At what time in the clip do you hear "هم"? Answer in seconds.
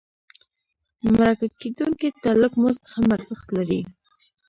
2.93-3.05